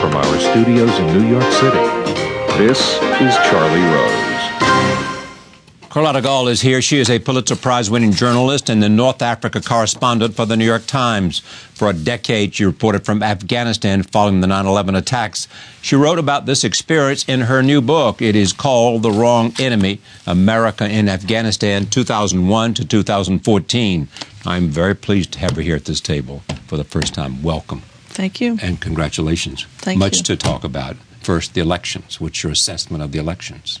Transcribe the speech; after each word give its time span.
studios 0.00 0.98
in 0.98 1.06
New 1.18 1.28
York 1.28 1.52
City. 1.52 1.78
This 2.56 2.80
is 3.20 3.34
Charlie 3.48 3.80
Rose. 3.94 4.30
Carlotta 5.90 6.22
Gall 6.22 6.48
is 6.48 6.60
here. 6.60 6.80
She 6.80 6.98
is 6.98 7.10
a 7.10 7.18
Pulitzer 7.18 7.56
Prize 7.56 7.90
winning 7.90 8.12
journalist 8.12 8.70
and 8.70 8.82
the 8.82 8.88
North 8.88 9.20
Africa 9.20 9.60
correspondent 9.60 10.34
for 10.34 10.46
the 10.46 10.56
New 10.56 10.64
York 10.64 10.86
Times. 10.86 11.40
For 11.40 11.90
a 11.90 11.92
decade, 11.92 12.54
she 12.54 12.64
reported 12.64 13.04
from 13.04 13.22
Afghanistan 13.22 14.02
following 14.02 14.40
the 14.40 14.46
9 14.46 14.66
11 14.66 14.94
attacks. 14.94 15.48
She 15.82 15.96
wrote 15.96 16.18
about 16.18 16.46
this 16.46 16.64
experience 16.64 17.24
in 17.28 17.42
her 17.42 17.62
new 17.62 17.80
book. 17.80 18.22
It 18.22 18.36
is 18.36 18.52
called 18.52 19.02
The 19.02 19.12
Wrong 19.12 19.52
Enemy 19.58 20.00
America 20.26 20.88
in 20.88 21.08
Afghanistan, 21.08 21.86
2001 21.86 22.74
to 22.74 22.84
2014. 22.86 24.08
I'm 24.46 24.68
very 24.68 24.94
pleased 24.94 25.32
to 25.32 25.38
have 25.40 25.56
her 25.56 25.62
here 25.62 25.76
at 25.76 25.84
this 25.84 26.00
table 26.00 26.42
for 26.66 26.76
the 26.76 26.84
first 26.84 27.14
time. 27.14 27.42
Welcome. 27.42 27.82
Thank 28.10 28.40
you. 28.40 28.58
And 28.60 28.80
congratulations. 28.80 29.66
Thank 29.78 29.98
Much 29.98 30.18
you. 30.18 30.22
to 30.24 30.36
talk 30.36 30.64
about. 30.64 30.96
First, 31.22 31.54
the 31.54 31.60
elections. 31.60 32.20
What's 32.20 32.42
your 32.42 32.52
assessment 32.52 33.02
of 33.02 33.12
the 33.12 33.18
elections? 33.18 33.80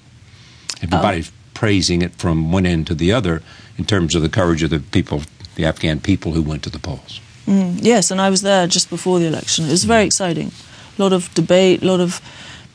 Everybody 0.82 1.24
praising 1.54 2.00
it 2.02 2.14
from 2.14 2.52
one 2.52 2.64
end 2.64 2.86
to 2.86 2.94
the 2.94 3.12
other 3.12 3.42
in 3.76 3.84
terms 3.84 4.14
of 4.14 4.22
the 4.22 4.28
courage 4.28 4.62
of 4.62 4.70
the 4.70 4.78
people, 4.78 5.22
the 5.56 5.64
Afghan 5.64 6.00
people 6.00 6.32
who 6.32 6.42
went 6.42 6.62
to 6.62 6.70
the 6.70 6.78
polls. 6.78 7.20
Mm, 7.46 7.78
yes, 7.82 8.10
and 8.10 8.20
I 8.20 8.30
was 8.30 8.42
there 8.42 8.66
just 8.66 8.88
before 8.88 9.18
the 9.18 9.26
election. 9.26 9.66
It 9.66 9.70
was 9.70 9.84
very 9.84 10.04
exciting. 10.04 10.52
A 10.98 11.02
lot 11.02 11.12
of 11.12 11.32
debate, 11.34 11.82
a 11.82 11.86
lot 11.86 12.00
of 12.00 12.20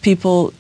people 0.01 0.53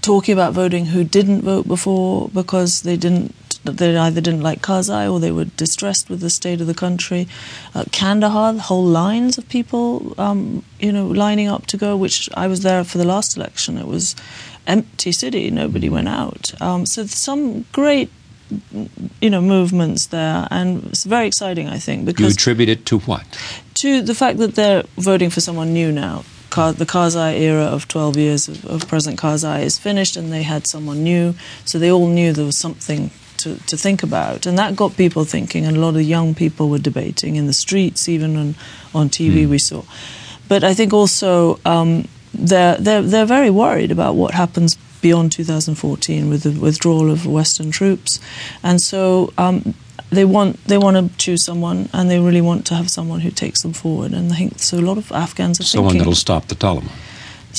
talking 0.00 0.32
about 0.32 0.52
voting 0.52 0.86
who 0.86 1.04
didn't 1.04 1.42
vote 1.42 1.66
before 1.66 2.28
because 2.28 2.82
they 2.82 2.96
didn't. 2.96 3.34
They 3.64 3.96
either 3.96 4.20
didn't 4.20 4.42
like 4.42 4.60
Karzai 4.60 5.10
or 5.12 5.20
they 5.20 5.30
were 5.30 5.44
distressed 5.44 6.10
with 6.10 6.20
the 6.20 6.30
state 6.30 6.60
of 6.60 6.66
the 6.66 6.74
country. 6.74 7.28
Uh, 7.74 7.84
Kandahar, 7.92 8.54
whole 8.54 8.84
lines 8.84 9.38
of 9.38 9.48
people, 9.48 10.14
um, 10.18 10.64
you 10.80 10.90
know, 10.92 11.06
lining 11.06 11.48
up 11.48 11.66
to 11.66 11.76
go. 11.76 11.96
Which 11.96 12.28
I 12.34 12.46
was 12.48 12.60
there 12.62 12.82
for 12.84 12.98
the 12.98 13.04
last 13.06 13.36
election. 13.36 13.78
It 13.78 13.86
was 13.86 14.16
empty 14.66 15.12
city. 15.12 15.50
Nobody 15.50 15.88
went 15.88 16.08
out. 16.08 16.52
Um, 16.60 16.86
so 16.86 17.06
some 17.06 17.64
great, 17.72 18.10
you 19.20 19.30
know, 19.30 19.40
movements 19.40 20.06
there, 20.06 20.48
and 20.50 20.84
it's 20.86 21.04
very 21.04 21.26
exciting. 21.28 21.68
I 21.68 21.78
think 21.78 22.00
You 22.00 22.06
because 22.06 22.34
attribute 22.34 22.68
it 22.68 22.84
to 22.86 22.98
what? 23.00 23.24
to 23.74 24.02
the 24.02 24.14
fact 24.14 24.38
that 24.38 24.54
they're 24.54 24.82
voting 24.96 25.30
for 25.30 25.40
someone 25.40 25.72
new 25.72 25.90
now. 25.92 26.24
Kar- 26.50 26.72
The 26.74 26.84
Karzai 26.86 27.40
era 27.40 27.64
of 27.64 27.88
12 27.88 28.16
years 28.16 28.46
of, 28.48 28.64
of 28.66 28.86
President 28.86 29.18
Karzai 29.20 29.62
is 29.62 29.78
finished, 29.78 30.16
and 30.16 30.30
they 30.32 30.42
had 30.42 30.66
someone 30.66 31.02
new, 31.02 31.34
so 31.64 31.78
they 31.78 31.90
all 31.90 32.06
knew 32.08 32.32
there 32.32 32.44
was 32.44 32.58
something 32.58 33.10
to, 33.42 33.56
to 33.66 33.76
think 33.76 34.02
about. 34.02 34.46
And 34.46 34.58
that 34.58 34.76
got 34.76 34.96
people 34.96 35.24
thinking, 35.24 35.64
and 35.64 35.76
a 35.76 35.80
lot 35.80 35.94
of 35.94 36.02
young 36.02 36.34
people 36.34 36.68
were 36.68 36.78
debating 36.78 37.36
in 37.36 37.46
the 37.46 37.52
streets, 37.52 38.08
even 38.08 38.36
on, 38.36 38.54
on 38.94 39.08
TV, 39.08 39.48
we 39.48 39.58
saw. 39.58 39.82
But 40.48 40.64
I 40.64 40.74
think 40.74 40.92
also 40.92 41.58
um, 41.64 42.08
they're, 42.34 42.76
they're, 42.76 43.02
they're 43.02 43.26
very 43.26 43.50
worried 43.50 43.90
about 43.90 44.14
what 44.14 44.34
happens 44.34 44.76
beyond 45.00 45.32
2014 45.32 46.28
with 46.28 46.42
the 46.42 46.60
withdrawal 46.60 47.10
of 47.10 47.26
Western 47.26 47.70
troops. 47.70 48.20
And 48.62 48.80
so 48.80 49.32
um, 49.38 49.74
they 50.10 50.24
want 50.24 50.62
they 50.66 50.78
want 50.78 50.96
to 50.96 51.16
choose 51.16 51.44
someone, 51.44 51.88
and 51.92 52.10
they 52.10 52.20
really 52.20 52.40
want 52.40 52.66
to 52.66 52.74
have 52.74 52.90
someone 52.90 53.20
who 53.20 53.30
takes 53.30 53.62
them 53.62 53.72
forward. 53.72 54.12
And 54.12 54.30
I 54.32 54.36
think 54.36 54.58
so. 54.58 54.78
A 54.78 54.80
lot 54.80 54.98
of 54.98 55.10
Afghans 55.10 55.58
are 55.58 55.64
Someone 55.64 55.92
thinking 55.92 55.98
that'll 56.00 56.14
stop 56.14 56.46
the 56.48 56.54
Taliban 56.54 56.90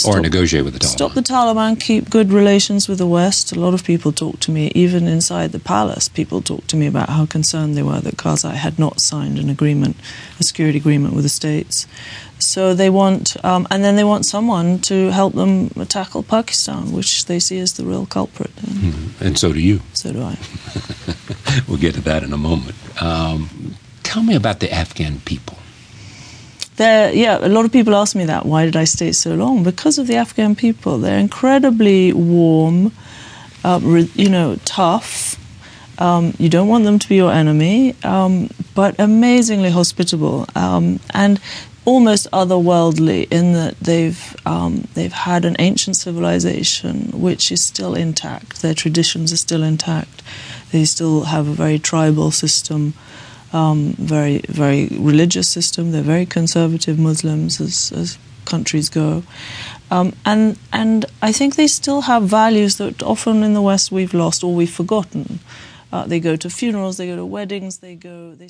or 0.06 0.20
negotiate 0.20 0.66
with 0.66 0.74
the 0.74 0.80
Taliban. 0.80 0.92
Stop 0.98 1.14
the 1.14 1.22
Taliban, 1.22 1.80
keep 1.80 2.10
good 2.10 2.32
relations 2.32 2.88
with 2.90 2.98
the 2.98 3.08
West. 3.08 3.52
A 3.52 3.60
lot 3.60 3.74
of 3.74 3.84
people 3.84 4.12
talk 4.12 4.40
to 4.42 4.52
me, 4.52 4.72
even 4.76 5.08
inside 5.08 5.52
the 5.52 5.60
palace, 5.60 6.10
people 6.10 6.42
talk 6.42 6.66
to 6.68 6.76
me 6.76 6.88
about 6.88 7.10
how 7.10 7.26
concerned 7.26 7.76
they 7.76 7.84
were 7.84 8.00
that 8.02 8.18
Karzai 8.18 8.54
had 8.56 8.80
not 8.80 9.00
signed 9.02 9.38
an 9.38 9.50
agreement, 9.50 9.96
a 10.40 10.44
security 10.44 10.78
agreement 10.80 11.14
with 11.14 11.24
the 11.24 11.30
States. 11.30 11.86
So 12.40 12.74
they 12.74 12.90
want, 12.90 13.38
um, 13.46 13.68
and 13.72 13.84
then 13.84 13.96
they 13.96 14.04
want 14.04 14.26
someone 14.26 14.80
to 14.80 15.12
help 15.12 15.34
them 15.34 15.70
tackle 15.88 16.24
Pakistan, 16.24 16.92
which 16.92 17.26
they 17.26 17.40
see 17.40 17.60
as 17.60 17.74
the 17.74 17.86
real 17.86 18.06
culprit. 18.06 18.52
And 18.62 18.76
Mhm. 18.76 19.22
And 19.22 19.38
so 19.38 19.54
do 19.54 19.60
you. 19.60 19.80
So 19.94 20.12
do 20.12 20.22
I. 20.22 20.38
We'll 21.68 21.78
get 21.78 21.94
to 21.96 22.02
that 22.02 22.24
in 22.24 22.34
a 22.34 22.38
moment. 22.38 22.76
Um, 23.02 23.76
tell 24.02 24.24
me 24.24 24.36
about 24.36 24.60
the 24.60 24.74
Afghan 24.74 25.22
people. 25.24 25.58
There, 26.78 27.14
yeah, 27.14 27.38
a 27.40 27.50
lot 27.50 27.66
of 27.66 27.72
people 27.72 27.94
ask 27.96 28.16
me 28.16 28.26
that. 28.26 28.46
Why 28.46 28.66
did 28.66 28.76
I 28.76 28.86
stay 28.86 29.12
so 29.12 29.36
long? 29.36 29.64
Because 29.64 30.00
of 30.00 30.08
the 30.08 30.16
Afghan 30.16 30.56
people. 30.56 30.98
They're 30.98 31.20
incredibly 31.20 32.14
warm, 32.14 32.92
uh, 33.64 33.80
re, 33.84 34.10
you 34.16 34.30
know, 34.30 34.58
tough. 34.66 35.40
Um, 36.00 36.34
you 36.40 36.50
don't 36.50 36.68
want 36.68 36.86
them 36.86 36.98
to 36.98 37.08
be 37.08 37.16
your 37.16 37.32
enemy, 37.32 37.96
um, 38.04 38.50
but 38.74 39.00
amazingly 39.00 39.70
hospitable 39.70 40.48
um, 40.56 41.00
and 41.14 41.40
almost 41.86 42.28
otherworldly 42.32 43.28
in 43.30 43.54
that 43.54 43.78
they've 43.80 44.36
um, 44.46 44.88
they've 44.94 45.14
had 45.14 45.46
an 45.46 45.56
ancient 45.60 45.98
civilization 45.98 47.12
which 47.14 47.52
is 47.52 47.64
still 47.64 47.94
intact. 47.94 48.62
Their 48.62 48.74
traditions 48.74 49.32
are 49.34 49.38
still 49.38 49.64
intact. 49.64 50.24
They 50.72 50.86
still 50.86 51.26
have 51.26 51.48
a 51.48 51.54
very 51.54 51.78
tribal 51.78 52.32
system 52.32 52.94
um, 53.54 53.94
very 53.98 54.40
very 54.50 54.88
religious 54.92 55.50
system. 55.50 55.92
They're 55.92 56.02
very 56.02 56.26
conservative 56.26 57.00
Muslims 57.00 57.62
as, 57.62 57.92
as 57.96 58.18
countries 58.46 58.90
go, 58.90 59.24
um, 59.92 60.14
and 60.26 60.58
and 60.72 61.06
I 61.22 61.32
think 61.32 61.56
they 61.56 61.68
still 61.68 62.02
have 62.02 62.24
values 62.24 62.78
that 62.78 63.02
often 63.04 63.44
in 63.44 63.54
the 63.54 63.62
West 63.62 63.92
we've 63.92 64.14
lost 64.14 64.44
or 64.44 64.54
we've 64.54 64.70
forgotten. 64.70 65.40
Uh, 65.94 66.08
they 66.08 66.20
go 66.20 66.36
to 66.36 66.50
funerals, 66.50 66.98
they 66.98 67.06
go 67.06 67.16
to 67.16 67.26
weddings, 67.26 67.78
they 67.78 67.94
go. 67.94 68.34
They 68.34 68.48